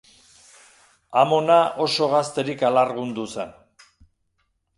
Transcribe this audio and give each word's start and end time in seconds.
Amona 1.23 1.57
oso 1.85 2.07
gazterik 2.15 2.65
alargundu 2.71 3.27
zen. 3.37 3.53